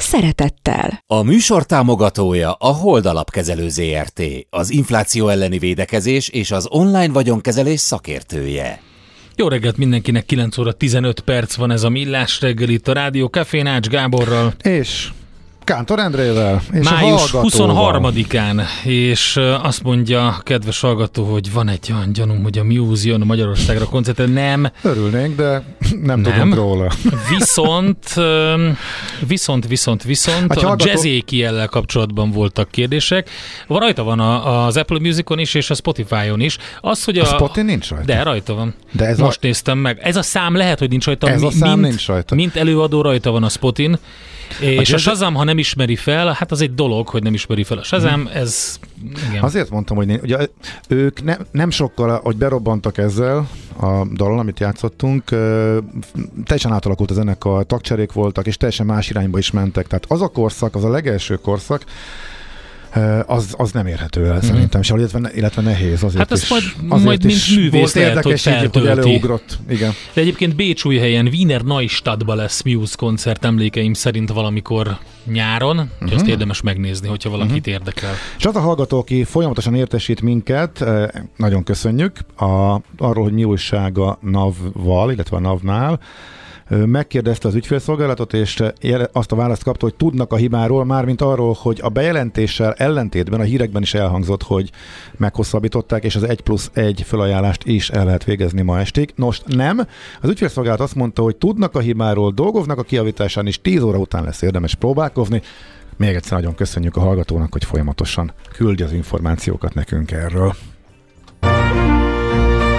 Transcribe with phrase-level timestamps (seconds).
[0.00, 1.02] szeretettel.
[1.06, 7.80] A műsor támogatója a Hold Alapkezelő ZRT, az infláció elleni védekezés és az online vagyonkezelés
[7.80, 8.80] szakértője.
[9.36, 13.26] Jó reggelt mindenkinek, 9 óra 15 perc van ez a Millás reggel itt a Rádió
[13.26, 14.54] Café Nács Gáborral.
[14.62, 15.08] És
[15.68, 16.62] Kántor Endrével.
[16.72, 22.58] És Május 23-án, és azt mondja a kedves hallgató, hogy van egy olyan gyanúm, hogy
[22.58, 24.26] a Muse jön Magyarországra koncertre.
[24.26, 24.70] Nem.
[24.82, 25.62] Örülnénk, de
[26.02, 26.22] nem, nem.
[26.22, 26.92] tudunk róla.
[27.38, 28.14] Viszont,
[29.26, 30.90] viszont, viszont, viszont a, a hallgató...
[30.90, 33.30] jazzékiellel kapcsolatban voltak kérdések.
[33.66, 36.58] Rajta van a, az Apple Musicon is, és a Spotify-on is.
[36.80, 38.04] Az, hogy a, a Spotify nincs rajta?
[38.04, 38.74] De rajta van.
[38.92, 39.46] De ez Most a...
[39.46, 39.98] néztem meg.
[40.02, 41.28] Ez a szám lehet, hogy nincs rajta.
[41.28, 42.34] Ez a szám mint, nincs rajta.
[42.34, 43.98] Mint előadó rajta van a Spotin.
[44.60, 47.64] És a, a Shazam, ha nem ismeri fel, hát az egy dolog, hogy nem ismeri
[47.64, 48.30] fel a Shazam, hmm.
[48.32, 48.78] ez...
[49.30, 49.42] Igen.
[49.42, 50.46] Azért mondtam, hogy ugye,
[50.88, 53.48] ők ne, nem sokkal, hogy berobbantak ezzel
[53.80, 55.24] a dalon, amit játszottunk,
[56.44, 59.86] teljesen átalakult a zenekar, tagcserék voltak, és teljesen más irányba is mentek.
[59.86, 61.84] Tehát az a korszak, az a legelső korszak,
[63.26, 64.46] az, az nem érhető el mm-hmm.
[64.46, 68.08] szerintem, se, illetve, illetve nehéz azért Hát azt majd, azért majd mint művész volt lehet,
[68.08, 69.58] érdekes, hogy, így, hogy előugrott.
[69.68, 69.92] Igen.
[70.12, 76.12] De egyébként Bécsújhelyen Wiener Neustadtban lesz Muse koncert emlékeim szerint valamikor nyáron, uh-huh.
[76.12, 76.30] azt mhm.
[76.30, 77.72] érdemes megnézni, hogyha valakit uh-huh.
[77.72, 78.12] érdekel.
[78.38, 80.84] És az a hallgató, aki folyamatosan értesít minket,
[81.36, 86.00] nagyon köszönjük, a, arról, hogy mi újság a NAV-val, illetve a NAV-nál,
[86.68, 88.62] megkérdezte az ügyfélszolgálatot, és
[89.12, 93.42] azt a választ kapta, hogy tudnak a hibáról, mármint arról, hogy a bejelentéssel ellentétben a
[93.42, 94.70] hírekben is elhangzott, hogy
[95.16, 99.12] meghosszabbították, és az 1 plusz 1 felajánlást is el lehet végezni ma estig.
[99.14, 99.86] Nos, nem.
[100.20, 104.24] Az ügyfélszolgálat azt mondta, hogy tudnak a hibáról, dolgoznak a kiavításán, és 10 óra után
[104.24, 105.42] lesz érdemes próbálkozni.
[105.96, 110.54] Még egyszer nagyon köszönjük a hallgatónak, hogy folyamatosan küldje az információkat nekünk erről.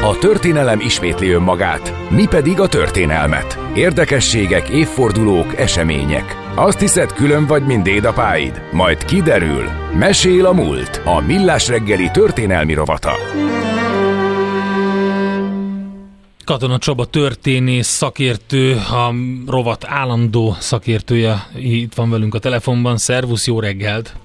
[0.02, 3.60] A történelem ismétli önmagát, mi pedig a történelmet.
[3.76, 6.36] Érdekességek, évfordulók, események.
[6.56, 8.62] Azt hiszed, külön vagy, mint dédapáid?
[8.72, 9.64] Majd kiderül.
[9.98, 11.02] Mesél a múlt.
[11.06, 13.12] A Millás reggeli történelmi rovata.
[16.46, 19.14] Katona Csaba történész, szakértő, a
[19.48, 22.98] rovat állandó szakértője itt van velünk a telefonban.
[22.98, 24.16] Szervusz, jó reggelt!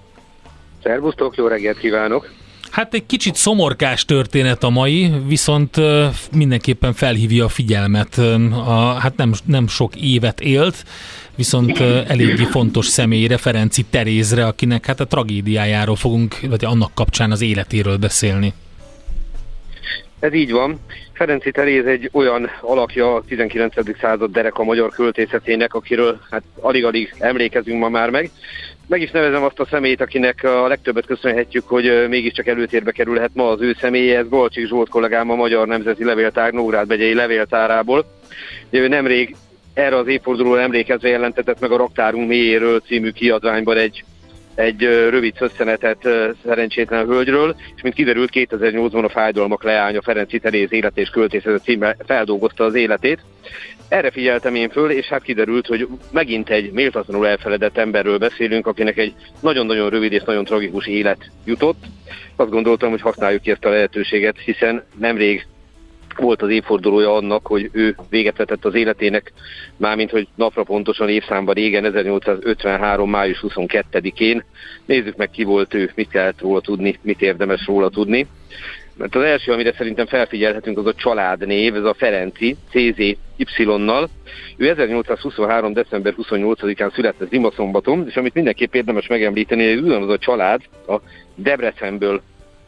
[0.83, 2.44] Szervusztok, jó reggelt kívánok!
[2.75, 5.77] Hát egy kicsit szomorkás történet a mai, viszont
[6.33, 8.19] mindenképpen felhívja a figyelmet.
[8.67, 10.85] A, hát nem, nem sok évet élt,
[11.37, 17.43] viszont eléggé fontos személyre, Ferenci Terézre, akinek hát a tragédiájáról fogunk, vagy annak kapcsán az
[17.43, 18.53] életéről beszélni.
[20.19, 20.81] Ez így van.
[21.13, 23.99] Ferenci Teréz egy olyan alakja a 19.
[24.01, 28.31] század derek a magyar költészetének, akiről hát alig-alig emlékezünk ma már meg
[28.87, 33.49] meg is nevezem azt a személyt, akinek a legtöbbet köszönhetjük, hogy mégiscsak előtérbe kerülhet ma
[33.49, 34.19] az ő személye.
[34.19, 38.07] Ez Golcsik Zsolt kollégám a Magyar Nemzeti Levéltár Nógrád megyei levéltárából.
[38.71, 39.37] Ő nemrég
[39.75, 44.05] erre az évfordulóra emlékezve jelentetett meg a Raktárunk mélyéről című kiadványban egy
[44.55, 46.09] egy rövid szösszenetet
[46.45, 51.97] szerencsétlen hölgyről, és mint kiderült 2008-ban a Fájdalmak leánya Ferenci Teréz élet és költészet címmel
[52.07, 53.21] feldolgozta az életét.
[53.89, 58.97] Erre figyeltem én föl, és hát kiderült, hogy megint egy méltatlanul elfeledett emberről beszélünk, akinek
[58.97, 61.85] egy nagyon-nagyon rövid és nagyon tragikus élet jutott.
[62.37, 65.47] Azt gondoltam, hogy használjuk ezt a lehetőséget, hiszen nemrég
[66.17, 69.33] volt az évfordulója annak, hogy ő véget vetett az életének,
[69.77, 73.11] mármint hogy napra pontosan évszámban régen, 1853.
[73.11, 74.45] május 22-én.
[74.85, 78.27] Nézzük meg, ki volt ő, mit kellett róla tudni, mit érdemes róla tudni.
[78.97, 84.09] Mert az első, amire szerintem felfigyelhetünk, az a családnév, ez a Ferenci, CZY-nal.
[84.57, 85.73] Ő 1823.
[85.73, 91.01] december 28-án született Zimaszombaton, és amit mindenképp érdemes megemlíteni, hogy ugyanaz a család a
[91.35, 92.23] Debrecenből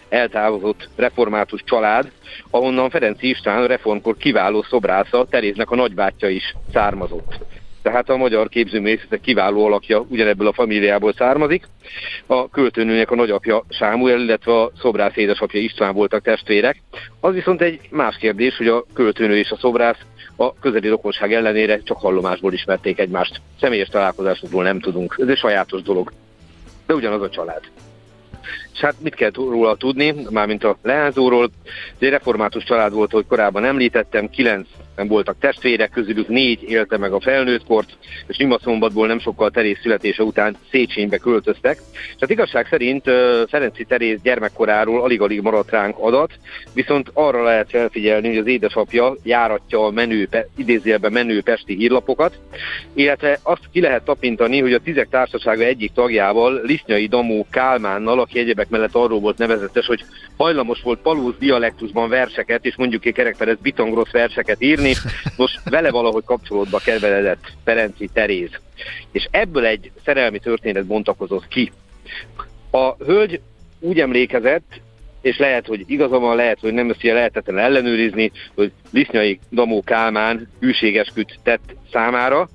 [0.09, 2.11] eltávozott református család,
[2.51, 7.39] ahonnan Ferenc István reformkor kiváló szobrásza, Teréznek a nagybátyja is származott.
[7.87, 11.65] Tehát a magyar képzőművészet kiváló alakja ugyanebből a familiából származik.
[12.27, 16.83] A költőnőnek a nagyapja Sámuel, illetve a szobrász édesapja István voltak testvérek.
[17.21, 19.99] Az viszont egy más kérdés, hogy a költőnő és a szobrász
[20.37, 23.41] a közeli rokonság ellenére csak hallomásból ismerték egymást.
[23.61, 25.17] Személyes találkozásokról nem tudunk.
[25.19, 26.13] Ez egy sajátos dolog.
[26.87, 27.63] De ugyanaz a család.
[28.77, 31.51] És hát mit kell róla tudni, mármint a leányzóról.
[31.65, 36.99] Ez egy református család volt, hogy korábban említettem, kilenc nem voltak testvérek, közülük négy élte
[36.99, 37.97] meg a felnőttkort,
[38.27, 41.79] és Nyomaszombatból nem sokkal Terész születése után Széchenybe költöztek.
[41.93, 43.05] Tehát igazság szerint
[43.49, 46.33] Ferenci Terész gyermekkoráról alig-alig maradt ránk adat,
[46.73, 52.39] viszont arra lehet felfigyelni, hogy az édesapja járatja a menő, idézőjelben menő pesti hírlapokat,
[52.95, 58.39] illetve azt ki lehet tapintani, hogy a Tizek Társasága egyik tagjával, Lisznyai Damó Kálmánnal, aki
[58.67, 60.05] egyebek mellett arról volt nevezetes, hogy
[60.37, 64.95] hajlamos volt palúz dialektusban verseket, és mondjuk egy kerekperec bitongrosz verseket írni.
[65.37, 68.51] Most vele valahogy kapcsolódva keveredett Ferenci Teréz.
[69.13, 71.73] És ebből egy szerelmi történet bontakozott ki.
[72.71, 73.41] A hölgy
[73.81, 74.81] úgy emlékezett,
[75.27, 80.49] és lehet, hogy igaza van, lehet, hogy nem össze lehetetlen ellenőrizni, hogy Lisznyai Damó Kálmán
[80.61, 82.49] hűségesküt tett számára,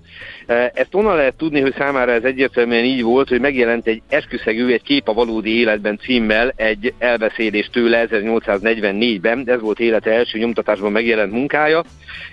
[0.74, 4.82] ezt onnan lehet tudni, hogy számára ez egyértelműen így volt, hogy megjelent egy esküszegű, egy
[4.82, 11.32] kép a valódi életben címmel egy elbeszélés tőle 1844-ben, ez volt élete első nyomtatásban megjelent
[11.32, 11.84] munkája,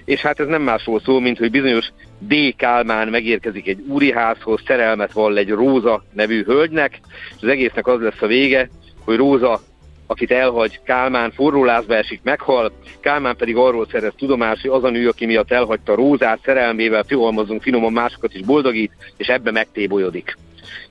[0.05, 2.35] és hát ez nem másról szól, mint hogy bizonyos D.
[2.57, 7.01] Kálmán megérkezik egy úriházhoz, szerelmet vall egy Róza nevű hölgynek,
[7.37, 8.69] és az egésznek az lesz a vége,
[9.05, 9.61] hogy Róza
[10.11, 15.09] akit elhagy Kálmán, forrólázba esik, meghal, Kálmán pedig arról szerez tudomást, hogy az a nő,
[15.09, 20.37] aki miatt elhagyta Rózát, szerelmével fihalmazunk finoman másokat is boldogít, és ebbe megtébolyodik.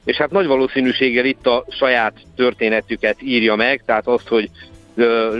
[0.03, 4.49] És hát nagy valószínűséggel itt a saját történetüket írja meg, tehát azt, hogy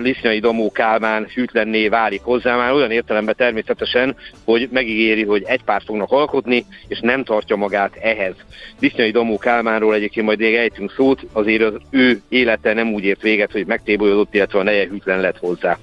[0.01, 4.15] Lisznyai Domó Kálmán hűtlenné válik hozzá, már olyan értelemben természetesen,
[4.45, 8.35] hogy megígéri, hogy egy párt fognak alkotni, és nem tartja magát ehhez.
[8.79, 13.21] Lisznyai Domó Kálmánról egyébként majd még ejtünk szót, azért az ő élete nem úgy ért
[13.21, 15.77] véget, hogy megtébolyodott, illetve a neje hűtlen lett hozzá.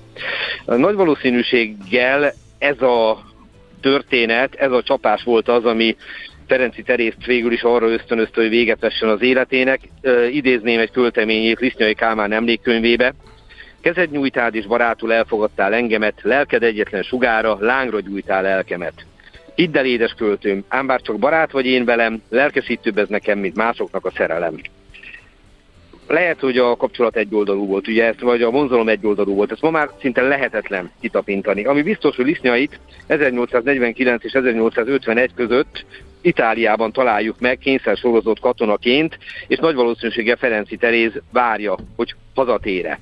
[0.66, 3.22] Nagy valószínűséggel ez a
[3.80, 5.96] történet, ez a csapás volt az, ami
[6.46, 9.80] Ferenci Terészt végül is arra ösztönözte, hogy véget vessen az életének.
[10.30, 13.14] idézném egy költeményét Lisznyai Kálmán emlékkönyvébe,
[13.84, 19.06] Kezed nyújtád és barátul elfogadtál engemet, lelked egyetlen sugára, lángra gyújtál lelkemet.
[19.54, 23.56] Hidd el, édes költőm, ám bár csak barát vagy én velem, lelkesítőbb ez nekem, mint
[23.56, 24.54] másoknak a szerelem.
[26.06, 29.70] Lehet, hogy a kapcsolat egyoldalú volt, ugye ezt, vagy a vonzalom egyoldalú volt, ezt ma
[29.70, 31.64] már szinte lehetetlen kitapintani.
[31.64, 35.84] Ami biztos, hogy Lisznyait 1849 és 1851 között
[36.20, 42.98] Itáliában találjuk meg kényszer sorozott katonaként, és nagy valószínűséggel Ferenci Teréz várja, hogy hazatére.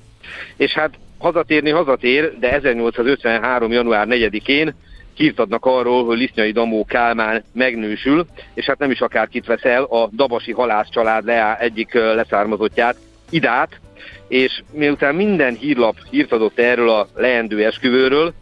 [0.57, 3.71] És hát hazatérni hazatér, de 1853.
[3.71, 4.73] január 4-én
[5.15, 9.83] hírt adnak arról, hogy Lisznyai Damó Kálmán megnősül, és hát nem is akárkit vesz el,
[9.83, 12.95] a Dabasi halász család leá egyik leszármazottját,
[13.29, 13.79] Idát,
[14.27, 18.33] és miután minden hírlap hírt adott erről a leendő esküvőről,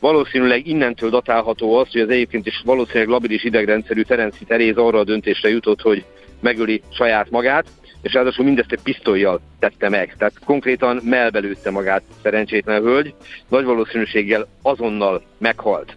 [0.00, 5.04] valószínűleg innentől datálható az, hogy az egyébként is valószínűleg labilis idegrendszerű Ferenci Teréz arra a
[5.04, 6.04] döntésre jutott, hogy
[6.40, 7.66] megöli saját magát,
[8.02, 10.14] és ráadásul mindezt egy pisztolyjal tette meg.
[10.18, 13.14] Tehát konkrétan melbelőtte magát szerencsétlen hölgy,
[13.48, 15.96] nagy valószínűséggel azonnal meghalt.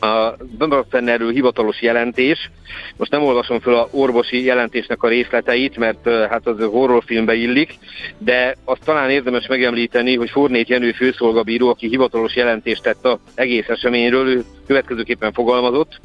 [0.00, 2.50] A Bömbörfen erről hivatalos jelentés.
[2.96, 7.78] Most nem olvasom fel a orvosi jelentésnek a részleteit, mert hát az horrorfilmbe illik,
[8.18, 13.68] de azt talán érdemes megemlíteni, hogy Fornét Jenő főszolgabíró, aki hivatalos jelentést tett az egész
[13.68, 16.00] eseményről, ő következőképpen fogalmazott.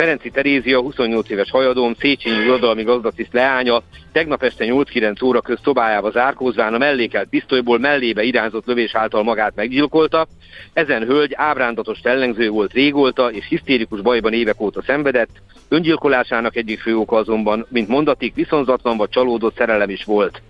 [0.00, 3.82] Ferenci Terézia, 28 éves hajadón, Széchenyi uradalmi gazdatiszt leánya,
[4.12, 9.54] tegnap este 8-9 óra köz szobájába zárkózván a mellékelt pisztolyból mellébe irányzott lövés által magát
[9.54, 10.26] meggyilkolta.
[10.72, 15.30] Ezen hölgy ábrándatos ellenző volt régóta, és hisztérikus bajban évek óta szenvedett.
[15.68, 20.42] Öngyilkolásának egyik fő oka azonban, mint mondatik, viszonzatlan vagy csalódott szerelem is volt.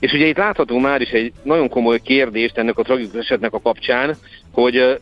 [0.00, 3.60] És ugye itt látható már is egy nagyon komoly kérdést ennek a tragikus esetnek a
[3.60, 4.16] kapcsán,
[4.52, 4.98] hogy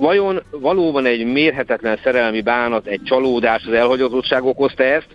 [0.00, 5.08] Vajon valóban egy mérhetetlen szerelmi bánat, egy csalódás, az elhagyozottság okozta ezt,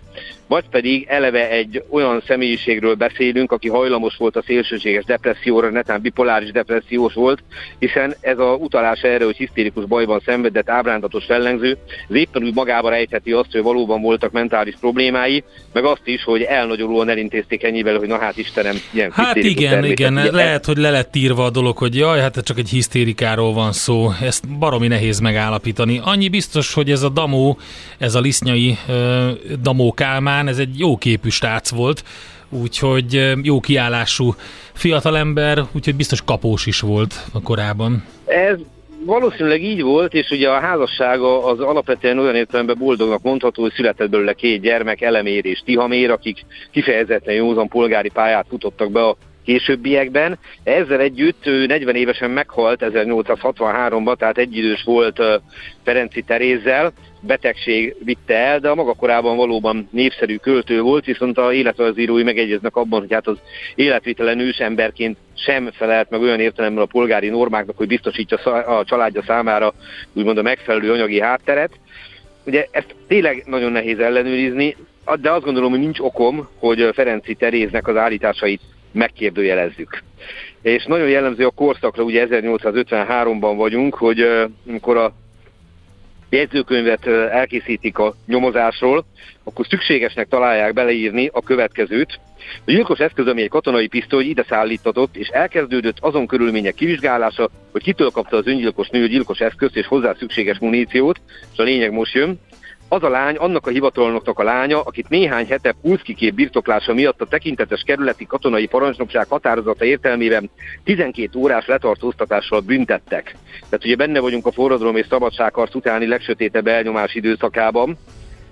[0.48, 6.50] vagy pedig eleve egy olyan személyiségről beszélünk, aki hajlamos volt a szélsőséges depresszióra, netán bipoláris
[6.50, 7.42] depressziós volt,
[7.78, 11.76] hiszen ez a utalás erre, hogy hisztérikus bajban szenvedett ábrándatos fellengző,
[12.08, 16.42] ez éppen úgy magába rejtheti azt, hogy valóban voltak mentális problémái, meg azt is, hogy
[16.42, 20.90] elnagyolóan elintézték ennyivel, hogy na hát Istenem, ilyen Hát igen, igen, ugye, lehet, hogy le
[20.90, 25.18] lett írva a dolog, hogy jaj, hát csak egy hisztérikáról van szó, ezt baromi nehéz
[25.18, 26.00] megállapítani.
[26.04, 27.58] Annyi biztos, hogy ez a Damó,
[27.98, 29.30] ez a lisznyai uh,
[29.62, 32.04] Damó Kálmán, Kálmán, ez egy jó képű stác volt,
[32.48, 34.34] úgyhogy jó kiállású
[34.72, 38.04] fiatalember, úgyhogy biztos kapós is volt a korában.
[38.26, 38.58] Ez
[39.04, 44.10] valószínűleg így volt, és ugye a házassága az alapvetően olyan értelemben boldognak mondható, hogy született
[44.10, 50.38] belőle két gyermek, Elemér és Tihamér, akik kifejezetten józan polgári pályát futottak be a későbbiekben.
[50.62, 55.22] Ezzel együtt ő 40 évesen meghalt 1863-ban, tehát egyidős volt
[55.84, 56.92] Ferenci Terézzel,
[57.26, 62.76] betegség vitte el, de a maga korában valóban népszerű költő volt, viszont a életrajzírói megegyeznek
[62.76, 63.38] abban, hogy hát az
[63.74, 69.74] életvitelen ősemberként sem felelt meg olyan értelemben a polgári normáknak, hogy biztosítja a családja számára
[70.12, 71.70] úgymond a megfelelő anyagi hátteret.
[72.44, 74.76] Ugye ezt tényleg nagyon nehéz ellenőrizni,
[75.20, 78.60] de azt gondolom, hogy nincs okom, hogy Ferenci Teréznek az állításait
[78.92, 80.02] megkérdőjelezzük.
[80.62, 84.26] És nagyon jellemző a korszakra, ugye 1853-ban vagyunk, hogy
[84.68, 85.12] amikor a
[86.30, 89.04] jegyzőkönyvet elkészítik a nyomozásról,
[89.44, 92.20] akkor szükségesnek találják beleírni a következőt.
[92.64, 97.82] A gyilkos eszköz, ami egy katonai pisztoly ide szállítatott, és elkezdődött azon körülmények kivizsgálása, hogy
[97.82, 101.20] kitől kapta az öngyilkos nő gyilkos eszközt és hozzá szükséges muníciót,
[101.52, 102.40] és a lényeg most jön
[102.88, 107.20] az a lány, annak a hivatalnoknak a lánya, akit néhány hete Pulszki kép birtoklása miatt
[107.20, 110.50] a tekintetes kerületi katonai parancsnokság határozata értelmében
[110.84, 113.36] 12 órás letartóztatással büntettek.
[113.68, 117.96] Tehát ugye benne vagyunk a forradalom és szabadságharc utáni legsötétebb elnyomás időszakában,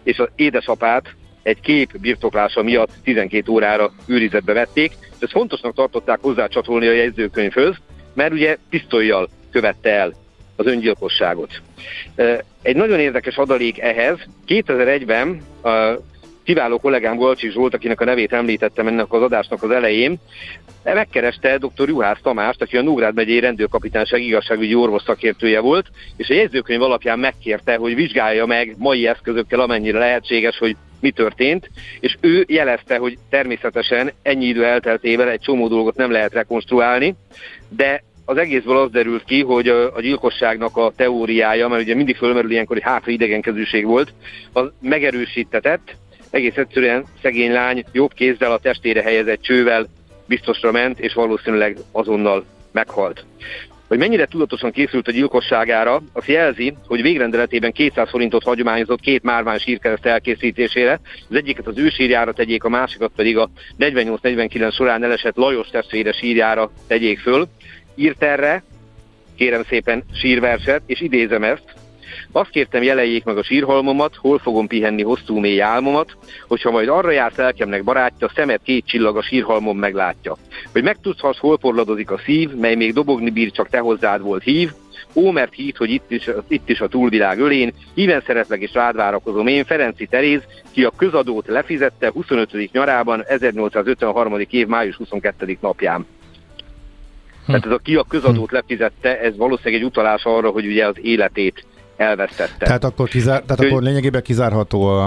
[0.02, 6.18] és az édesapát egy kép birtoklása miatt 12 órára őrizetbe vették, és ezt fontosnak tartották
[6.20, 7.76] hozzácsatolni a jegyzőkönyvhöz,
[8.14, 10.12] mert ugye pisztolyjal követte el
[10.56, 11.62] az öngyilkosságot.
[12.62, 15.98] Egy nagyon érdekes adalék ehhez, 2001-ben a
[16.44, 20.18] kiváló kollégám Golcsi Zsolt, akinek a nevét említettem ennek az adásnak az elején,
[20.84, 21.88] megkereste dr.
[21.88, 25.86] Juhász Tamást, aki a Nógrád megyei rendőrkapitányság igazságügyi orvos szakértője volt,
[26.16, 31.70] és a jegyzőkönyv alapján megkérte, hogy vizsgálja meg mai eszközökkel, amennyire lehetséges, hogy mi történt,
[32.00, 37.14] és ő jelezte, hogy természetesen ennyi idő elteltével egy csomó dolgot nem lehet rekonstruálni,
[37.68, 42.50] de az egészből az derült ki, hogy a, gyilkosságnak a teóriája, mert ugye mindig fölmerül
[42.50, 44.12] ilyenkor, hogy hátra idegenkezűség volt,
[44.52, 45.96] az megerősítetett,
[46.30, 49.86] egész egyszerűen szegény lány jobb kézzel a testére helyezett csővel
[50.26, 53.24] biztosra ment, és valószínűleg azonnal meghalt.
[53.88, 59.58] Hogy mennyire tudatosan készült a gyilkosságára, az jelzi, hogy végrendeletében 200 forintot hagyományozott két márvány
[59.58, 61.00] sírkereszt elkészítésére.
[61.28, 66.12] Az egyiket az ő sírjára tegyék, a másikat pedig a 48-49 során elesett Lajos testvére
[66.12, 67.48] sírjára tegyék föl
[67.94, 68.62] írt erre,
[69.36, 71.74] kérem szépen, sírverset, és idézem ezt,
[72.32, 76.16] azt kértem jeleljék meg a sírhalmomat, hol fogom pihenni hosszú mély álmomat,
[76.48, 80.36] hogyha majd arra jársz lelkemnek barátja, szemet két csillag a sírhalmom meglátja.
[80.72, 84.70] Hogy megtudhass, hol porladozik a szív, mely még dobogni bír, csak te hozzád volt hív,
[85.16, 88.96] Ó, mert hit, hogy itt is, itt is a túlvilág ölén, híven szeretlek és rád
[88.96, 92.72] várakozom én, Ferenci Teréz, ki a közadót lefizette 25.
[92.72, 94.40] nyarában, 1853.
[94.50, 95.58] év május 22.
[95.60, 96.06] napján.
[97.46, 97.52] Hm.
[97.52, 98.54] Tehát ez a ki a közadót hm.
[98.54, 101.64] lefizette, ez valószínűleg egy utalás arra, hogy ugye az életét
[101.96, 102.64] elvesztette.
[102.64, 105.06] Tehát akkor, kizár, tehát Ő, akkor lényegében kizárható a,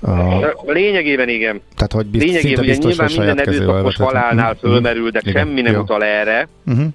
[0.00, 0.54] a...
[0.66, 1.60] Lényegében igen.
[1.74, 5.80] Tehát, hogy bizt, Lényegében, ugye nyilván minden erőszakos halálnál fölmerül, de igen, semmi nem jó.
[5.80, 6.48] utal erre.
[6.66, 6.86] Uh-huh.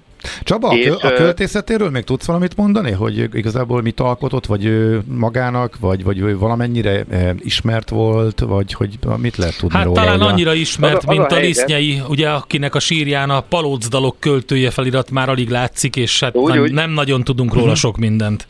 [0.42, 5.78] Csaba, és, a költészetéről még tudsz valamit mondani, hogy igazából mit alkotott, vagy ő magának,
[5.80, 7.04] vagy, vagy ő valamennyire
[7.38, 10.00] ismert volt, vagy hogy mit lehet tudni hát róla?
[10.00, 14.16] talán annyira ismert, az az mint a, a Lisznyei, ugye, akinek a sírján a Palócdalok
[14.18, 16.72] költője felirat már alig látszik, és hát úgy, nem, úgy.
[16.72, 17.78] nem nagyon tudunk róla uh-huh.
[17.78, 18.46] sok mindent.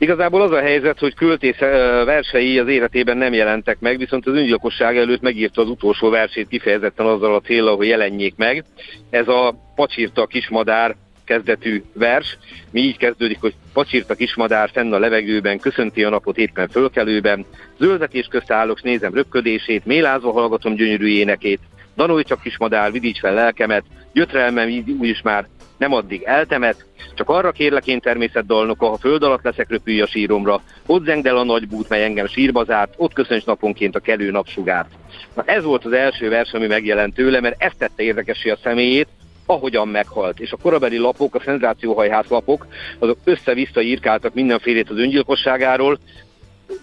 [0.00, 1.58] Igazából az a helyzet, hogy költész
[2.04, 7.06] versei az életében nem jelentek meg, viszont az öngyilkosság előtt megírta az utolsó versét kifejezetten
[7.06, 8.64] azzal a célra, hogy jelenjék meg.
[9.10, 12.38] Ez a Pacsírta kismadár kezdetű vers.
[12.70, 17.44] Mi így kezdődik, hogy pacsírta kismadár fenn a levegőben, köszönti a napot éppen fölkelőben,
[17.78, 21.60] zöldetés közt állok, nézem röpködését, mélázva hallgatom gyönyörű énekét,
[21.96, 25.48] Danolj csak kismadár, vidíts fel lelkemet, gyötrelmem így úgyis már
[25.80, 26.84] nem addig eltemet,
[27.14, 31.36] csak arra kérlek én természetdalnoka, ha föld alatt leszek, röpülj a síromra, ott zengd el
[31.36, 34.90] a nagy bút, mely engem sírba zárt, ott köszönts naponként a kelő napsugárt.
[35.34, 39.08] Na ez volt az első vers, ami megjelent tőle, mert ezt tette érdekessé a személyét,
[39.46, 40.40] ahogyan meghalt.
[40.40, 42.66] És a korabeli lapok, a szenzációhajház lapok,
[42.98, 45.98] azok össze-vissza írkáltak mindenfélét az öngyilkosságáról,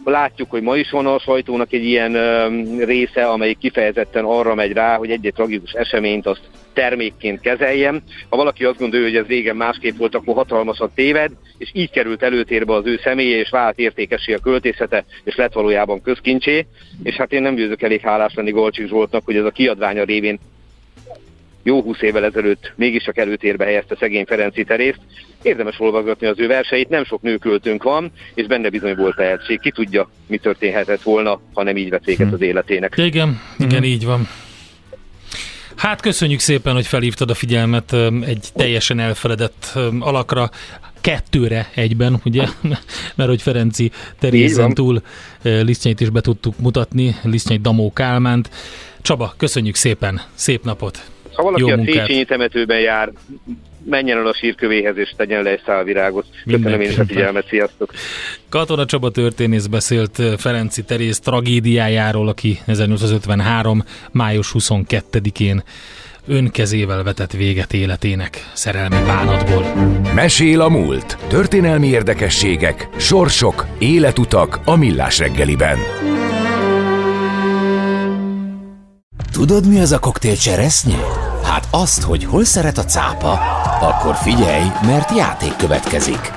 [0.04, 2.12] látjuk, hogy ma is van a sajtónak egy ilyen
[2.86, 6.42] része, amely kifejezetten arra megy rá, hogy egy-egy tragikus eseményt azt
[6.78, 8.02] termékként kezeljem.
[8.30, 12.24] Ha valaki azt gondolja, hogy ez régen másképp volt, akkor hatalmasat téved, és így került
[12.24, 16.66] előtérbe az ő személye, és vált értékesé a költészete, és lett valójában közkincsé.
[17.04, 20.40] És hát én nem győzök elég hálás lenni Golcsik Zsoltnak, hogy ez a kiadványa révén
[21.64, 25.00] jó húsz évvel ezelőtt mégis csak előtérbe helyezte szegény Ferenci Terészt.
[25.42, 29.60] Érdemes olvasgatni az ő verseit, nem sok nőköltőnk van, és benne bizony volt tehetség.
[29.60, 32.34] Ki tudja, mi történhetett volna, ha nem így vett véget hm.
[32.34, 32.94] az életének.
[32.98, 34.28] Igen, igen, így van.
[35.78, 40.50] Hát köszönjük szépen, hogy felhívtad a figyelmet egy teljesen elfeledett alakra,
[41.02, 42.46] kettőre egyben, ugye?
[43.16, 45.02] Mert hogy Ferenci Terézen túl
[45.42, 48.50] Lisztnyeit is be tudtuk mutatni, Lisztnyei Damó Kálmánt.
[49.02, 51.06] Csaba, köszönjük szépen, szép napot!
[51.34, 53.12] Ha valaki Jó a Széchenyi temetőben jár,
[53.84, 56.26] menjen el a sírkövéhez és tegyen le egy szálvirágot.
[56.46, 57.94] Köszönöm én is a figyelmet, sziasztok!
[58.50, 63.84] Katona Csaba történész beszélt Ferenci Terész tragédiájáról, aki 1853.
[64.12, 65.64] május 22-én
[66.28, 69.64] önkezével vetett véget életének szerelmi bánatból.
[70.14, 71.18] Mesél a múlt.
[71.28, 75.78] Történelmi érdekességek, sorsok, életutak a millás reggeliben.
[79.32, 80.98] Tudod, mi az a koktél cseresznye?
[81.58, 83.32] Hát azt, hogy hol szeret a cápa,
[83.82, 86.32] akkor figyelj, mert játék következik.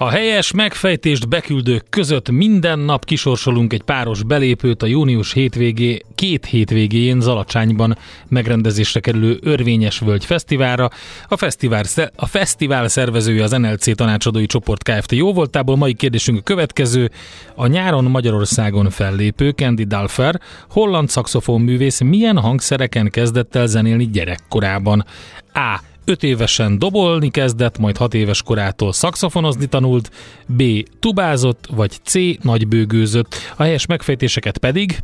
[0.00, 6.44] A helyes megfejtést beküldők között minden nap kisorsolunk egy páros belépőt a június hétvégé, két
[6.46, 10.90] hétvégén Zalacsányban megrendezésre kerülő Örvényes Völgy Fesztiválra.
[11.28, 11.84] A fesztivál,
[12.16, 15.12] a fesztivál szervezője az NLC tanácsadói csoport Kft.
[15.12, 15.76] Jóvoltából.
[15.76, 17.10] Mai kérdésünk a következő.
[17.54, 21.10] A nyáron Magyarországon fellépő Candy Dalfer, holland
[21.46, 25.04] művész milyen hangszereken kezdett el zenélni gyerekkorában?
[25.52, 25.80] A.
[26.08, 30.10] 5 évesen dobolni kezdett, majd 6 éves korától szakszofonozni tanult,
[30.46, 30.62] B.
[31.00, 32.14] tubázott, vagy C.
[32.42, 33.34] nagybőgőzött.
[33.56, 35.02] A helyes megfejtéseket pedig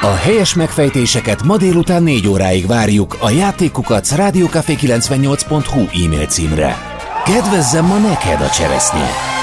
[0.00, 6.76] a helyes megfejtéseket ma délután 4 óráig várjuk a játékukat rádiókafé98.hu e-mail címre.
[7.24, 9.37] Kedvezzem ma neked a cseresznye!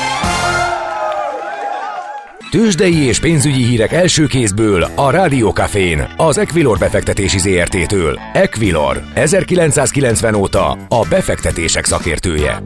[2.52, 8.20] Tőzsdei és pénzügyi hírek első kézből a Rádiókafén, az Equilor befektetési ZRT-től.
[8.34, 12.62] Equilor, 1990 óta a befektetések szakértője.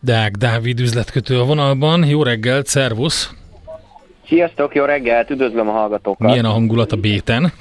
[0.00, 2.04] Deák Dávid üzletkötő a vonalban.
[2.04, 3.34] Jó reggelt, szervusz!
[4.26, 6.28] Sziasztok, jó reggelt, üdvözlöm a hallgatókat!
[6.28, 7.52] Milyen a hangulat a béten?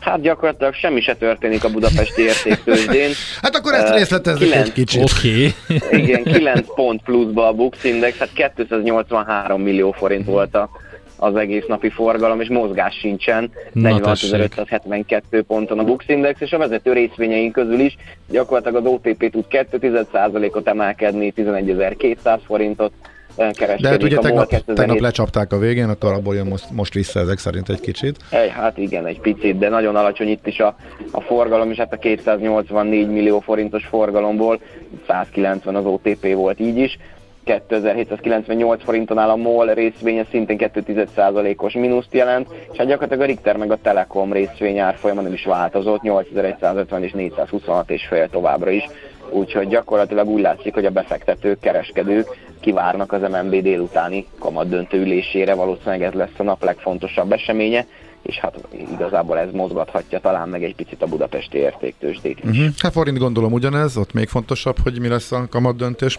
[0.00, 3.10] Hát gyakorlatilag semmi se történik a budapesti értéktőzsdén.
[3.42, 5.02] hát akkor ezt részletezzük egy kicsit.
[5.02, 5.54] Oké.
[5.70, 6.00] Okay.
[6.02, 10.70] Igen, 9 pont pluszba a Bux Index, hát 283 millió forint volt a,
[11.16, 13.50] az egész napi forgalom, és mozgás sincsen.
[13.74, 17.96] 46.572 ponton a Bux Index, és a vezető részvényeink közül is
[18.28, 22.92] gyakorlatilag az OTP tud 2,1%-ot emelkedni, 11.200 forintot,
[23.38, 23.82] kereskedik.
[23.82, 27.38] De hát ugye tegnap, tegnap lecsapták a végén, akkor abból jön most, most vissza ezek
[27.38, 28.16] szerint egy kicsit.
[28.30, 30.76] Egy, hát igen, egy picit, de nagyon alacsony itt is a,
[31.10, 34.60] a forgalom, és hát a 284 millió forintos forgalomból
[35.06, 36.98] 190 az OTP volt így is.
[37.44, 43.56] 2798 forinton áll a MOL részvénye, szintén 2,1%-os mínuszt jelent, és hát gyakorlatilag a Richter
[43.56, 48.84] meg a Telekom részvény árfolyama nem is változott, 8150 és 426 és fél továbbra is
[49.30, 52.28] úgyhogy gyakorlatilag úgy látszik, hogy a befektetők, kereskedők
[52.60, 57.86] kivárnak az MNB délutáni kamat ülésére, valószínűleg ez lesz a nap legfontosabb eseménye,
[58.22, 58.54] és hát
[58.92, 62.50] igazából ez mozgathatja talán meg egy picit a budapesti értéktősdét is.
[62.50, 62.74] Uh-huh.
[62.78, 66.18] Hát forint gondolom ugyanez, ott még fontosabb, hogy mi lesz a kamat döntés.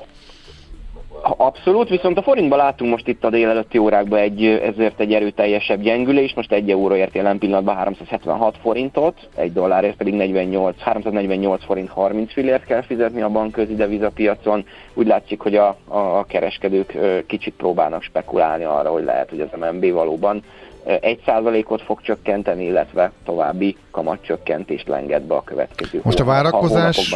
[1.38, 6.34] Abszolút, viszont a forintban látunk most itt a délelőtti órákban egy, ezért egy erőteljesebb gyengülés,
[6.34, 12.65] most egy euróért jelen pillanatban 376 forintot, egy dollárért pedig 48, 348 forint 30 fillért
[12.65, 14.65] kell fizetni a bankközi devizapiacon.
[14.94, 19.60] Úgy látszik, hogy a, a, a kereskedők kicsit próbálnak spekulálni arra, hogy lehet, hogy az
[19.60, 20.44] MNB valóban
[20.84, 27.13] egy százalékot fog csökkenteni, illetve további kamatcsökkentést lenged be a következő Most a várakozás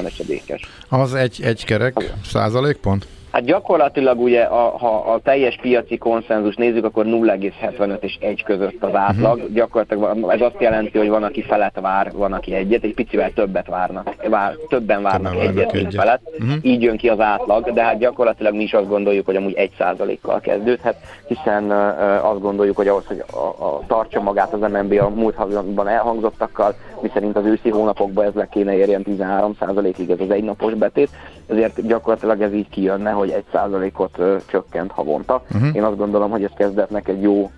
[0.89, 3.07] az egy, egy kerek százalékpont?
[3.33, 8.83] Hát gyakorlatilag ugye, a, ha a teljes piaci konszenzus nézzük, akkor 0,75 és 1 között
[8.83, 9.37] az átlag.
[9.37, 9.53] Uh-huh.
[9.53, 13.67] Gyakorlatilag ez azt jelenti, hogy van, aki felett vár, van, aki egyet, egy picivel többet
[13.67, 16.01] várnak, vár, többen várnak többen egyet, mint egyet.
[16.01, 16.21] felett.
[16.39, 16.57] Uh-huh.
[16.61, 20.39] Így jön ki az átlag, de hát gyakorlatilag mi is azt gondoljuk, hogy amúgy 1%-kal
[20.39, 25.09] kezdődhet, hiszen uh, azt gondoljuk, hogy ahhoz, hogy a, a, tartsa magát az MNB a
[25.09, 30.73] múlt havonban elhangzottakkal, miszerint az őszi hónapokban ez le kéne érjen 13%-ig ez az egynapos
[30.73, 31.09] betét,
[31.47, 35.43] ezért gyakorlatilag ez így kijönne, hogy egy százalékot csökkent havonta.
[35.53, 35.75] Uh-huh.
[35.75, 37.51] Én azt gondolom, hogy ez kezdetnek egy jó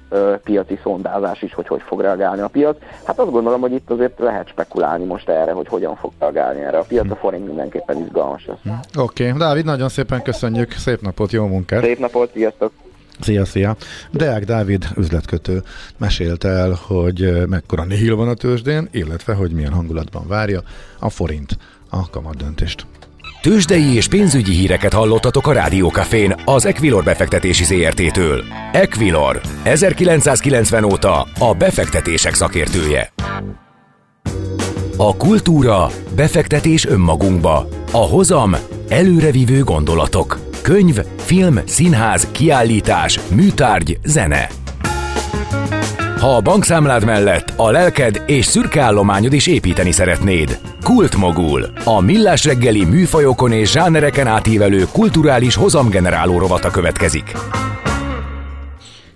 [0.43, 2.77] piaci szondázás is, hogy hogy fog reagálni a piac.
[3.03, 6.77] Hát azt gondolom, hogy itt azért lehet spekulálni most erre, hogy hogyan fog reagálni erre
[6.77, 7.11] a piac.
[7.11, 8.57] A forint mindenképpen izgalmas lesz.
[8.65, 9.03] Uh-huh.
[9.03, 9.39] Oké, okay.
[9.39, 11.83] Dávid, nagyon szépen köszönjük, szép napot, jó munkát!
[11.83, 12.71] Szép napot, sziasztok!
[13.19, 13.75] Szia, szia!
[14.11, 15.63] Deák Dávid üzletkötő
[15.97, 20.61] mesélte el, hogy mekkora nihil van a tőzsdén, illetve hogy milyen hangulatban várja
[20.99, 21.57] a forint
[21.89, 22.85] a kamat döntést.
[23.45, 28.43] Tőzsdei és pénzügyi híreket hallottatok a Rádiókafén az Equilor befektetési ZRT-től.
[28.71, 33.13] Equilor, 1990 óta a befektetések szakértője.
[34.97, 37.67] A kultúra, befektetés önmagunkba.
[37.91, 38.55] A hozam,
[38.89, 40.39] előrevívő gondolatok.
[40.61, 44.49] Könyv, film, színház, kiállítás, műtárgy, zene.
[46.19, 50.59] Ha a bankszámlád mellett a lelked és szürke állományod is építeni szeretnéd.
[50.83, 51.65] Kultmogul.
[51.83, 57.31] A millás reggeli műfajokon és zsánereken átívelő kulturális hozamgeneráló rovata következik.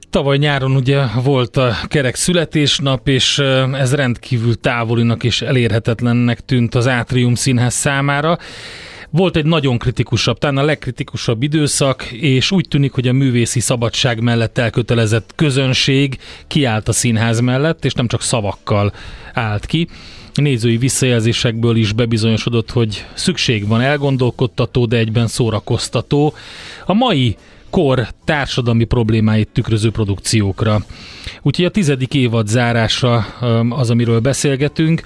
[0.09, 3.39] Tavaly nyáron ugye volt a kerek születésnap, és
[3.73, 8.37] ez rendkívül távolinak és elérhetetlennek tűnt az Átrium Színház számára.
[9.11, 14.21] Volt egy nagyon kritikusabb, talán a legkritikusabb időszak, és úgy tűnik, hogy a művészi szabadság
[14.21, 16.17] mellett elkötelezett közönség
[16.47, 18.93] kiállt a színház mellett, és nem csak szavakkal
[19.33, 19.87] állt ki.
[20.33, 26.33] Nézői visszajelzésekből is bebizonyosodott, hogy szükség van elgondolkodtató, de egyben szórakoztató.
[26.85, 27.35] A mai
[27.69, 30.85] kor társadalmi problémáit tükröző produkciókra.
[31.41, 33.17] Úgyhogy a tizedik évad zárása
[33.69, 35.01] az, amiről beszélgetünk.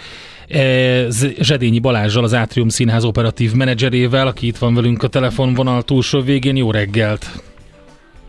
[1.39, 6.55] Zsedényi Balázsral, az Átrium Színház operatív menedzserével, aki itt van velünk a telefonvonal túlsó végén.
[6.55, 7.25] Jó reggelt!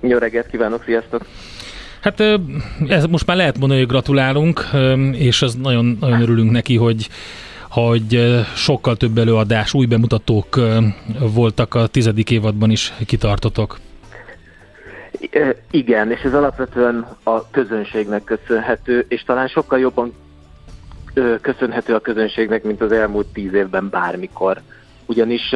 [0.01, 1.27] Jó reggelt kívánok, sziasztok!
[2.01, 2.21] Hát
[2.89, 4.65] ez most már lehet mondani, hogy gratulálunk,
[5.13, 7.09] és az nagyon, nagyon örülünk neki, hogy
[7.69, 10.61] hogy sokkal több előadás, új bemutatók
[11.35, 13.79] voltak a tizedik évadban is kitartotok.
[15.71, 20.13] Igen, és ez alapvetően a közönségnek köszönhető, és talán sokkal jobban
[21.41, 24.61] köszönhető a közönségnek, mint az elmúlt tíz évben bármikor.
[25.07, 25.53] Ugyanis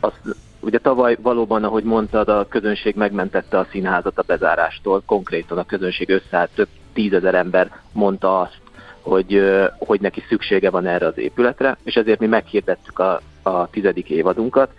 [0.00, 0.12] az,
[0.60, 6.10] ugye tavaly valóban, ahogy mondtad, a közönség megmentette a színházat a bezárástól, konkrétan a közönség
[6.10, 8.58] összeállt, több tízezer ember mondta azt,
[9.00, 9.42] hogy,
[9.78, 14.70] hogy neki szüksége van erre az épületre, és ezért mi meghirdettük a, a tizedik évadunkat,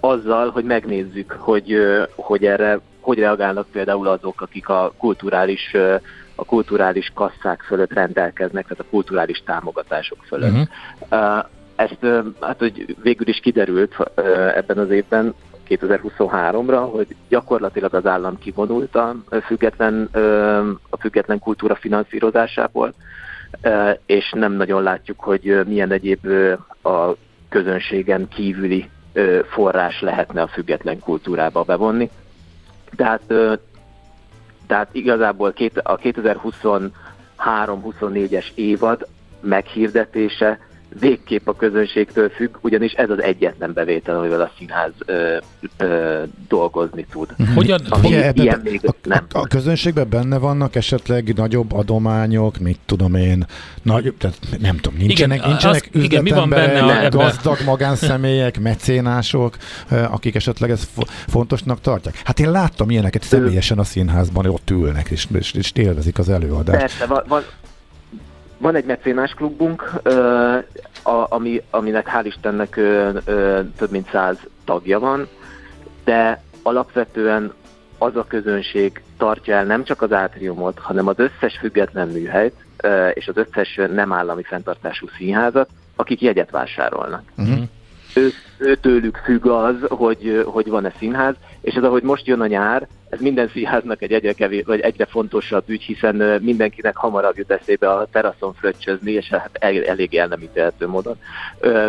[0.00, 1.76] azzal, hogy megnézzük, hogy,
[2.16, 5.76] hogy erre hogy reagálnak például azok, akik a kulturális
[6.40, 10.50] a kulturális kasszák fölött rendelkeznek, tehát a kulturális támogatások fölött.
[10.50, 11.44] Uh-huh.
[11.76, 12.06] Ezt
[12.40, 13.96] hát, hogy végül is kiderült
[14.54, 15.34] ebben az évben,
[15.68, 20.08] 2023-ra, hogy gyakorlatilag az állam kivonult a független,
[20.90, 22.94] a független kultúra finanszírozásából,
[24.06, 26.26] és nem nagyon látjuk, hogy milyen egyéb
[26.82, 27.14] a
[27.48, 28.88] közönségen kívüli
[29.50, 32.10] forrás lehetne a független kultúrába bevonni.
[32.96, 33.22] Tehát,
[34.70, 39.06] tehát igazából a 2023-24-es évad
[39.40, 40.58] meghirdetése
[41.00, 45.36] végképp a közönségtől függ, ugyanis ez az egyetlen bevétel, amivel a színház ö,
[45.76, 47.28] ö, dolgozni tud.
[47.38, 47.54] Uh-huh.
[47.54, 49.26] Hogyan, Ami ilyen, ilyen még a, nem.
[49.32, 53.46] A, a közönségben benne vannak esetleg nagyobb adományok, mit tudom én,
[53.82, 58.60] nagy, tehát nem tudom, nincsenek, igen, nincsenek az, igen, mi van benne a, gazdag magánszemélyek,
[58.60, 59.56] mecénások,
[59.88, 60.88] akik esetleg ezt
[61.26, 62.20] fontosnak tartják.
[62.24, 66.78] Hát én láttam ilyeneket személyesen a színházban, ott ülnek és, és, és élvezik az előadást.
[66.78, 67.42] Persze, van, van,
[68.60, 69.92] van egy mecénás klubunk,
[71.28, 72.74] ami, aminek hál' Istennek
[73.76, 75.28] több mint száz tagja van,
[76.04, 77.52] de alapvetően
[77.98, 82.64] az a közönség tartja el nem csak az átriumot, hanem az összes független műhelyt
[83.12, 87.22] és az összes nem állami fenntartású színházat, akik jegyet vásárolnak.
[87.36, 87.68] Uh-huh
[88.14, 92.88] ő, őtőlük függ az, hogy, hogy van-e színház, és ez ahogy most jön a nyár,
[93.10, 97.90] ez minden színháznak egy egyre, kevés, vagy egyre fontosabb ügy, hiszen mindenkinek hamarabb jut eszébe
[97.90, 101.16] a teraszon fröccsözni, és hát el, elég el nem ítélhető módon,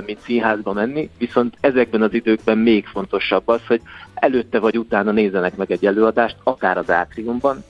[0.06, 3.82] mint színházba menni, viszont ezekben az időkben még fontosabb az, hogy
[4.14, 7.64] előtte vagy utána nézzenek meg egy előadást, akár az átriumban,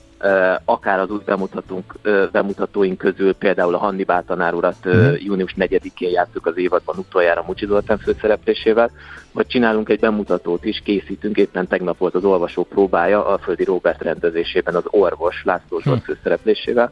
[0.64, 1.94] akár az új bemutatónk,
[2.32, 5.24] bemutatóink közül, például a Hannibál tanár urat uh-huh.
[5.24, 8.90] június 4-én játszuk az évadban utoljára Mucsi Zoltán főszereplésével,
[9.32, 14.02] vagy csinálunk egy bemutatót is, készítünk, éppen tegnap volt az olvasó próbája a Földi Robert
[14.02, 16.14] rendezésében az orvos László Zsolt uh-huh.
[16.14, 16.90] főszereplésével.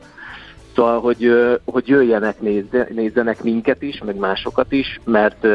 [0.75, 1.33] Szóval, hogy,
[1.64, 5.47] hogy jöjjenek, nézze, nézzenek minket is, meg másokat is, mert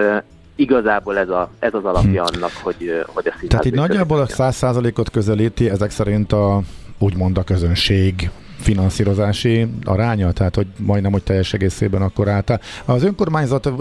[0.56, 2.36] igazából ez, a, ez az alapja hm.
[2.36, 3.48] annak, hogy, hogy a.
[3.48, 6.62] Tehát így nagyjából a száz százalékot közelíti ezek szerint a
[6.97, 8.29] úgymond a közönség
[8.60, 12.60] finanszírozási aránya, tehát hogy majdnem, hogy teljes egészében akkor állt.
[12.86, 13.71] Az önkormányzat,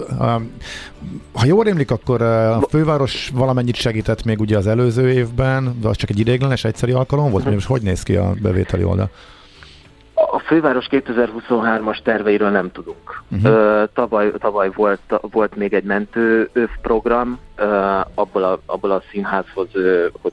[1.33, 5.96] ha jól rémlik, akkor a főváros valamennyit segített még ugye az előző évben, de az
[5.96, 9.11] csak egy ideiglenes egyszeri alkalom volt, vagy most hogy néz ki a bevételi oldal?
[10.31, 13.23] A főváros 2023-as terveiről nem tudunk.
[13.31, 13.89] Uh-huh.
[13.95, 16.51] Tavaly, tavaly volt, volt még egy mentő
[16.83, 17.39] program,
[18.15, 19.69] abból a, abból a színházhoz,
[20.23, 20.33] hogy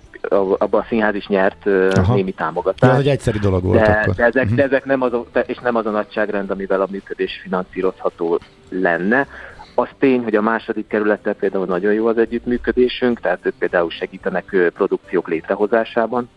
[0.58, 2.14] abban a színház is nyert Aha.
[2.14, 2.94] némi támogatást.
[2.94, 4.14] Ja, egy egyszerű dolog volt de, akkor.
[4.14, 4.58] De ezek, uh-huh.
[4.58, 9.28] de ezek nem az a, és nem az a nagyságrend, amivel a működés finanszírozható lenne.
[9.76, 14.72] Az tény, hogy a második kerülettel például nagyon jó az együttműködésünk, tehát ők például segítenek
[14.74, 16.30] produkciók létrehozásában,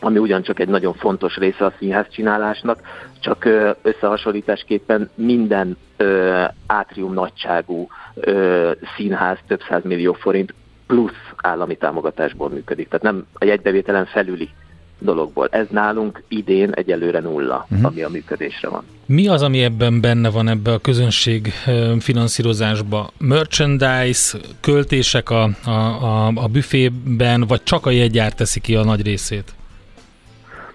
[0.00, 2.80] ami ugyancsak egy nagyon fontos része a színház csinálásnak,
[3.20, 3.48] csak
[3.82, 10.54] összehasonlításképpen minden ö, átrium nagyságú ö, színház több millió forint
[10.86, 12.88] plusz állami támogatásból működik.
[12.88, 14.48] Tehát nem a jegybevételen felüli
[14.98, 15.48] dologból.
[15.50, 17.86] Ez nálunk idén egyelőre nulla, uh-huh.
[17.86, 18.84] ami a működésre van.
[19.06, 21.52] Mi az, ami ebben benne van ebbe a közönség
[21.98, 23.10] finanszírozásba?
[23.18, 29.02] Merchandise, költések a, a, a, a büfében, vagy csak a jegyár teszi ki a nagy
[29.02, 29.54] részét?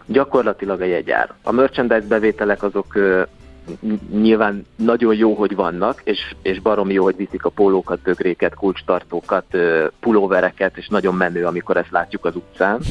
[0.05, 1.33] Gyakorlatilag a jegyár.
[1.43, 2.97] A merchandise bevételek azok
[4.11, 9.45] nyilván nagyon jó, hogy vannak, és, és baromi jó, hogy viszik a pólókat, bögréket, kulcstartókat,
[9.99, 12.79] pulóvereket, és nagyon menő, amikor ezt látjuk az utcán.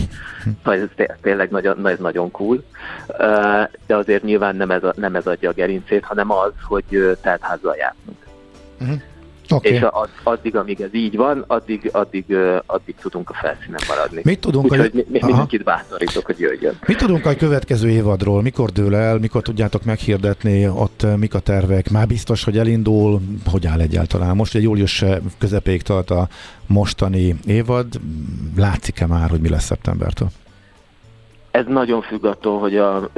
[0.65, 2.65] Szóval ez tényleg nagyon, ez nagyon cool.
[3.87, 7.77] De azért nyilván nem ez, a, nem ez adja a gerincét, hanem az, hogy teltházzal
[7.77, 8.27] játszunk.
[8.81, 9.01] Uh-huh.
[9.51, 9.73] Okay.
[9.73, 14.21] És az, addig, amíg ez így van, addig, addig, addig tudunk a felszínen maradni.
[14.25, 15.03] Mit tudunk Úgyhogy a...
[15.11, 16.79] mi, mindenkit bátorítok, hogy jöjjön.
[16.87, 18.43] Mit tudunk a következő évadról?
[18.43, 19.19] Mikor dől el?
[19.19, 20.69] Mikor tudjátok meghirdetni?
[20.69, 21.91] Ott mik a tervek?
[21.91, 23.21] Már biztos, hogy elindul?
[23.51, 24.37] Hogy áll egyáltalán?
[24.37, 25.05] Most egy július
[25.39, 26.29] közepéig tart a
[26.67, 27.87] mostani évad.
[28.57, 30.29] Látszik-e már, hogy mi lesz szeptembertől?
[31.51, 33.11] Ez nagyon függ attól, hogy a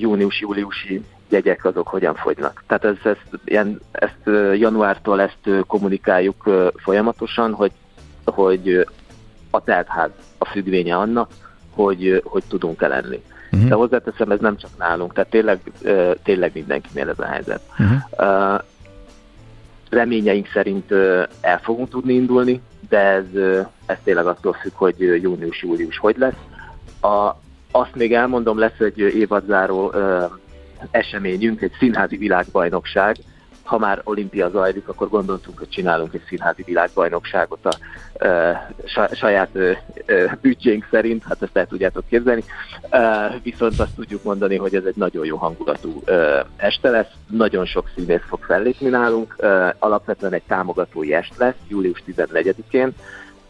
[0.00, 2.62] június-júliusi jegyek azok hogyan fogynak.
[2.66, 4.20] Tehát ez, ezt, ilyen, ezt
[4.58, 7.72] januártól ezt kommunikáljuk folyamatosan, hogy,
[8.24, 8.86] hogy
[9.50, 11.30] a teltház a függvénye annak,
[11.70, 13.22] hogy, hogy tudunk-e lenni.
[13.52, 13.68] Uh-huh.
[13.68, 15.60] De hozzáteszem, ez nem csak nálunk, tehát tényleg,
[16.22, 17.60] tényleg mindenkinél ez a helyzet.
[17.78, 18.60] Uh-huh.
[19.90, 20.92] Reményeink szerint
[21.40, 23.24] el fogunk tudni indulni, de ez,
[23.86, 26.40] ez tényleg attól függ, hogy június-július hogy lesz.
[27.00, 27.36] A,
[27.70, 29.92] azt még elmondom, lesz egy évadzáró
[30.90, 33.16] eseményünk, egy színházi világbajnokság.
[33.62, 37.78] Ha már olimpia zajlik, akkor gondoltunk, hogy csinálunk egy színházi világbajnokságot a
[38.24, 38.70] e,
[39.12, 39.50] saját
[40.40, 42.44] büdzsénk szerint, hát ezt el tudjátok képzelni.
[42.90, 47.64] E, viszont azt tudjuk mondani, hogy ez egy nagyon jó hangulatú e, este lesz, nagyon
[47.64, 52.92] sok színész fog fellépni nálunk, e, alapvetően egy támogatói est lesz, július 14-én,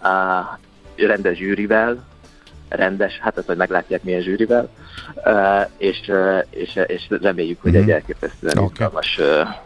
[0.03, 0.09] e,
[0.97, 2.05] rendes zsűrivel,
[2.69, 4.69] rendes, hát ezt majd meglátják milyen zsűrivel,
[5.77, 6.13] és,
[6.51, 7.81] és, és reméljük, hogy mm-hmm.
[7.81, 8.69] egy elképesztően okay.
[8.73, 9.21] izgalmas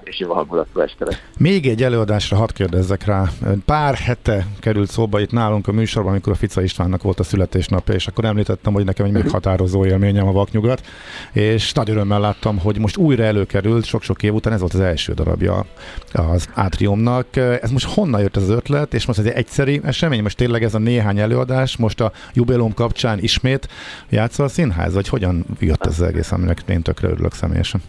[0.05, 1.21] és jó hangulatú este lesz.
[1.39, 3.25] Még egy előadásra hadd kérdezzek rá.
[3.65, 7.95] Pár hete került szóba itt nálunk a műsorban, amikor a Fica Istvánnak volt a születésnapja,
[7.95, 10.87] és akkor említettem, hogy nekem egy még határozó élményem a vaknyugat,
[11.33, 15.13] és nagy örömmel láttam, hogy most újra előkerült, sok-sok év után ez volt az első
[15.13, 15.65] darabja
[16.13, 17.37] az átriumnak.
[17.37, 20.75] Ez most honnan jött az ötlet, és most ez egy egyszeri esemény, most tényleg ez
[20.75, 23.69] a néhány előadás, most a jubileum kapcsán ismét
[24.09, 27.81] játszol a színház, vagy hogyan jött ez az egész, aminek én tökre örülök személyesen?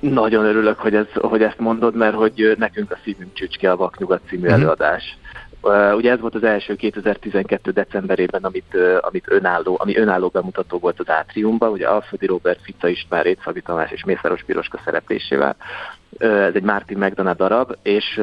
[0.00, 4.20] Nagyon örülök, hogy, ez, hogy ezt mondod, mert hogy nekünk a szívünk csücske a Vaknyugat
[4.28, 4.54] című uh-huh.
[4.54, 5.18] előadás.
[5.62, 7.70] Uh, ugye ez volt az első 2012.
[7.70, 12.88] decemberében, amit, uh, amit önálló, ami önálló bemutató volt az Átriumban, ugye Alföldi Robert, Fica
[12.88, 15.56] István, Rétszagi Tamás és Mészáros Piroska szereplésével.
[16.10, 18.20] Uh, ez egy Martin McDonough darab, és,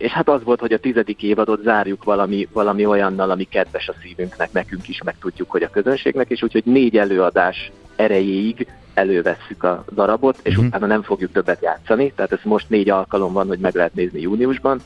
[0.00, 3.94] és hát az volt, hogy a tizedik évadot zárjuk valami, valami olyannal, ami kedves a
[4.02, 9.84] szívünknek, nekünk is, meg tudjuk, hogy a közönségnek, és úgyhogy négy előadás erejéig elővesszük a
[9.94, 10.66] darabot, és uh-huh.
[10.66, 14.20] utána nem fogjuk többet játszani, tehát ez most négy alkalom van, hogy meg lehet nézni
[14.20, 14.80] júniusban,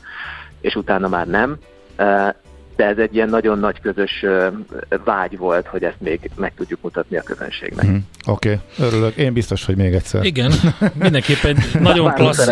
[0.61, 1.57] és utána már nem
[2.75, 4.25] de ez egy ilyen nagyon nagy közös
[5.03, 7.85] vágy volt, hogy ezt még meg tudjuk mutatni a közönségnek.
[7.85, 8.87] Mm, Oké, okay.
[8.87, 9.15] örülök.
[9.15, 10.25] Én biztos, hogy még egyszer.
[10.25, 10.51] Igen,
[10.93, 12.51] mindenképpen egy nagyon klassz,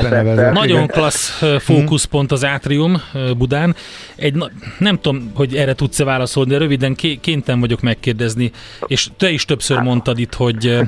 [0.53, 3.01] nagyon klassz fókuszpont az Átrium
[3.37, 3.75] Budán.
[4.15, 4.43] Egy,
[4.79, 8.51] nem tudom, hogy erre tudsz-e válaszolni, de röviden kéntem vagyok megkérdezni,
[8.87, 9.85] és te is többször hát.
[9.85, 10.79] mondtad itt, hogy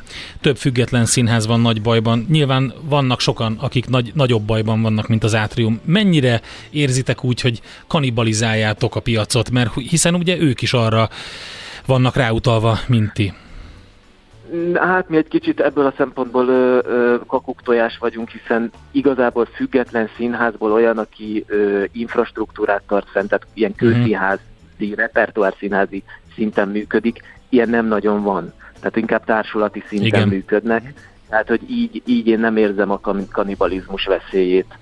[0.42, 2.26] több független színház van nagy bajban.
[2.30, 5.80] Nyilván vannak sokan, akik nagy, nagyobb bajban vannak, mint az Átrium.
[5.86, 9.25] Mennyire érzitek úgy, hogy kanibalizáljátok a piacot?
[9.26, 11.10] Piacot, mert hiszen ugye ők is arra
[11.86, 13.34] vannak ráutalva, mint ti.
[14.74, 20.72] Hát mi egy kicsit ebből a szempontból ö, ö, kakuktojás vagyunk, hiszen igazából független színházból
[20.72, 23.88] olyan, aki ö, infrastruktúrát tart fent, tehát ilyen mhm.
[23.88, 26.04] közszínházi, repertoár színházi
[26.36, 28.54] szinten működik, ilyen nem nagyon van.
[28.80, 30.28] Tehát inkább társulati szinten Igen.
[30.28, 30.94] működnek.
[31.30, 33.00] Tehát, hogy így, így én nem érzem a
[33.32, 34.78] kanibalizmus veszélyét,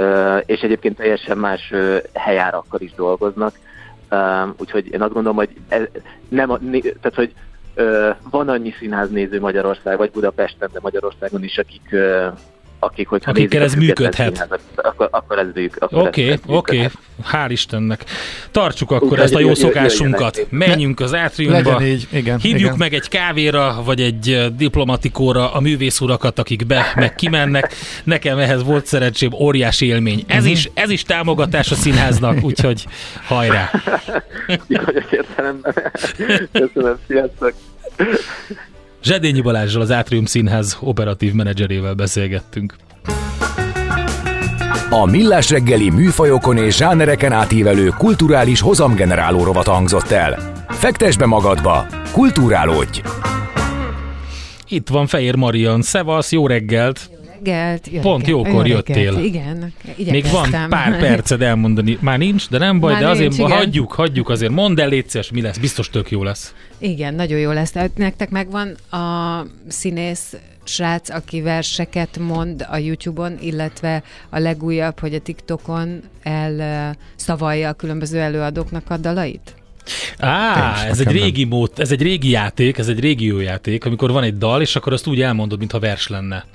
[0.52, 1.72] és egyébként teljesen más
[2.14, 3.54] helyárakkal is dolgoznak.
[4.58, 5.82] Úgyhogy én azt gondolom, hogy ez
[6.28, 6.58] nem, a,
[7.00, 7.34] tehát, hogy
[8.30, 11.94] van annyi színháznéző Magyarország, vagy Budapesten, de Magyarországon is, akik
[12.78, 14.60] akik, hogyha Akikkel ez működhet.
[14.74, 15.92] Akkor, akkor ez működhet.
[15.92, 16.88] Oké, oké,
[17.32, 18.04] hál' Istennek.
[18.50, 20.46] Tartsuk akkor Úgy, ezt a jó szokásunkat.
[20.50, 22.74] Menjünk az átriumba, így, igen, hívjuk igen.
[22.78, 27.74] meg egy kávéra, vagy egy diplomatikóra a művészurakat, akik be, meg kimennek.
[28.04, 30.24] Nekem ehhez volt szerencsém, óriási élmény.
[30.26, 30.50] Ez, uh-huh.
[30.50, 32.86] is, ez is támogatás a színháznak, úgyhogy
[33.26, 33.70] hajrá!
[34.66, 35.74] Jó, értelemben.
[36.52, 37.54] Köszönöm, sziasztok!
[39.02, 42.76] Zsedényi Balázsral az Átrium Színház operatív menedzserével beszélgettünk.
[44.90, 50.38] A Millás reggeli műfajokon és zsánereken átívelő kulturális hozamgeneráló rovat hangzott el.
[50.68, 53.02] Fektes be magadba, kulturálódj!
[54.68, 55.82] Itt van Fehér Marian.
[55.82, 57.17] Szevasz, jó reggelt!
[57.42, 57.88] Reggelt.
[57.90, 59.14] Jó Pont reggelt, jókor jó jöttél.
[59.14, 59.24] Reggelt.
[59.24, 59.72] Igen,
[60.12, 60.68] Még van igyekeztem.
[60.68, 61.98] pár perced elmondani.
[62.00, 63.50] Már nincs, de nem baj, Már de azért igen.
[63.50, 64.52] hagyjuk, hagyjuk azért.
[64.52, 65.58] Mondd el, légy szíves, mi lesz.
[65.58, 66.54] Biztos tök jó lesz.
[66.78, 67.72] Igen, nagyon jó lesz.
[67.96, 75.18] Nektek megvan a színész srác, aki verseket mond a YouTube-on, illetve a legújabb, hogy a
[75.20, 79.54] TikTokon el szavalja a különböző előadóknak a dalait?
[80.18, 81.22] Á, ez egy nekem nem.
[81.22, 84.60] régi mód, ez egy régi játék, ez egy régi jó játék, amikor van egy dal,
[84.60, 86.46] és akkor azt úgy elmondod, mintha vers lenne.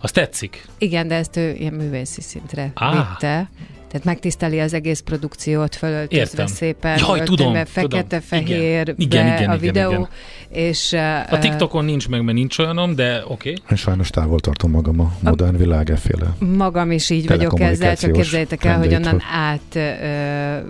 [0.00, 0.66] Az tetszik.
[0.78, 2.90] Igen, de ezt ő ilyen művészi szintre Á.
[2.90, 3.50] vitte.
[3.94, 6.46] Tehát megtiszteli az egész produkciót, fölöltözve Értem.
[6.46, 7.64] szépen, Jaj, tudom, tudom.
[7.64, 10.08] fekete-fehér Igen, igen, igen, a igen, videó, igen.
[10.48, 10.92] és
[11.30, 13.32] A TikTokon nincs meg, mert nincs olyanom, de oké.
[13.32, 13.62] Okay.
[13.70, 16.26] Én sajnos távol tartom magam a modern világ efféle.
[16.38, 20.68] magam is így vagyok ezzel, csak képzeljétek el, hogy onnan át ö,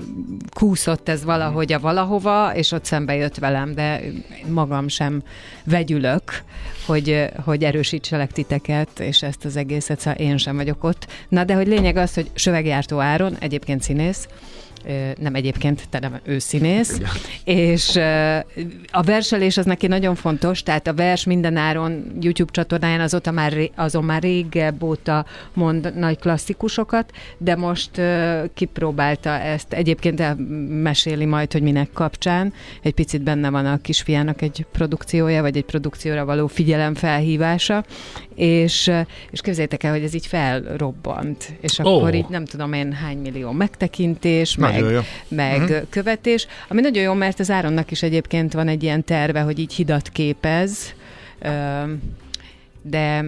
[0.55, 4.01] kúszott ez valahogy a valahova, és ott szembe jött velem, de
[4.47, 5.23] magam sem
[5.65, 6.43] vegyülök,
[6.87, 11.07] hogy, hogy erősítselek titeket, és ezt az egészet, szóval én sem vagyok ott.
[11.29, 14.29] Na, de hogy lényeg az, hogy Söveggyártó Áron, egyébként színész,
[15.19, 17.01] nem egyébként, te nem, ő színész,
[17.45, 17.97] és
[18.91, 23.71] a verselés az neki nagyon fontos, tehát a vers minden áron YouTube csatornáján azóta már,
[23.77, 28.01] azon már régebb óta mond nagy klasszikusokat, de most
[28.55, 30.23] kipróbálta ezt, egyébként
[30.83, 35.65] meséli majd, hogy minek kapcsán, egy picit benne van a kisfiának egy produkciója, vagy egy
[35.65, 37.85] produkcióra való figyelemfelhívása,
[38.35, 38.91] és,
[39.31, 43.51] és képzeljétek el, hogy ez így felrobbant, és akkor így nem tudom én hány millió
[43.51, 45.01] megtekintés, meg, Jó.
[45.29, 45.83] meg uh-huh.
[45.91, 49.75] követés, ami nagyon jó, mert az Áronnak is egyébként van egy ilyen terve, hogy így
[49.75, 50.95] hidat képez,
[52.83, 53.25] de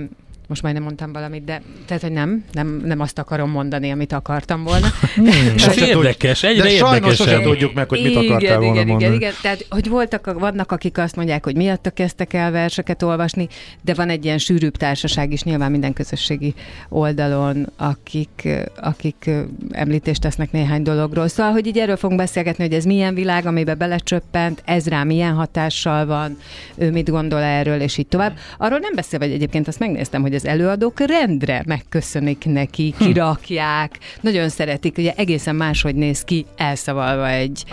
[0.47, 4.65] most majdnem mondtam valamit, de tehát, hogy nem, nem, nem azt akarom mondani, amit akartam
[4.65, 4.87] volna.
[5.55, 8.87] És ez érdekes, egyre De sajnos sosem tudjuk meg, hogy mit igen, akartál volna igen,
[8.87, 9.15] mondani.
[9.15, 13.49] igen, igen, tehát, hogy voltak, vannak, akik azt mondják, hogy miatta kezdtek el verseket olvasni,
[13.83, 16.55] de van egy ilyen sűrűbb társaság is nyilván minden közösségi
[16.89, 18.49] oldalon, akik,
[18.81, 19.31] akik
[19.71, 21.29] említést tesznek néhány dologról.
[21.29, 25.35] Szóval, hogy így erről fogunk beszélgetni, hogy ez milyen világ, amibe belecsöppent, ez rá milyen
[25.35, 26.39] hatással van,
[26.75, 28.39] ő mit gondol erről, és így tovább.
[28.59, 34.49] Arról nem beszél, vagy egyébként azt megnéztem, hogy az előadók rendre megköszönik neki, kirakják, nagyon
[34.49, 37.65] szeretik, ugye egészen máshogy néz ki, elszavalva egy,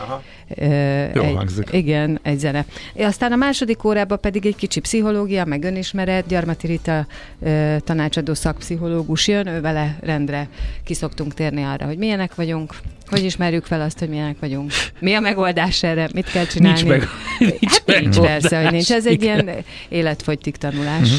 [0.55, 0.65] ö,
[1.13, 1.69] Jól egy hangzik.
[1.71, 2.65] igen, egy zene.
[2.97, 7.07] Aztán a második órában pedig egy kicsi pszichológia, meg önismeret, Gyarmati Rita
[7.41, 10.47] ö, tanácsadó szakpszichológus jön, ő vele rendre
[10.83, 12.75] kiszoktunk térni arra, hogy milyenek vagyunk,
[13.09, 14.71] hogy ismerjük fel azt, hogy milyenek vagyunk.
[14.99, 16.09] Mi a megoldás erre?
[16.13, 16.81] Mit kell csinálni?
[16.81, 17.07] Nincs meg.
[17.39, 18.91] Nincs Hát nincs persze, hogy nincs.
[18.91, 19.43] Ez egy Igen.
[19.47, 21.09] ilyen életfogytig tanulás.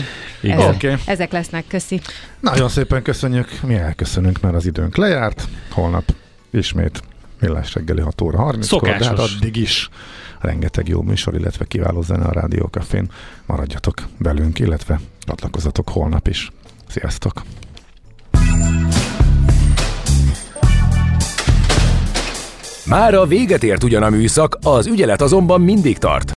[0.42, 0.58] Igen.
[0.58, 0.94] Ezek, Oké.
[1.06, 2.00] ezek lesznek, köszi.
[2.40, 5.48] Nagyon szépen köszönjük, mi elköszönünk, mert az időnk lejárt.
[5.70, 6.14] Holnap
[6.50, 7.02] ismét
[7.40, 9.34] millás reggeli 6 óra 30 de hát Szokásos.
[9.34, 9.88] addig is
[10.40, 13.10] rengeteg jó műsor, illetve kiváló zene a Rádió Cafén.
[13.46, 16.50] Maradjatok velünk, illetve csatlakozatok holnap is.
[16.88, 17.42] Sziasztok!
[22.86, 26.32] Mára véget ért ugyan a műszak, az ügyelet azonban mindig tart.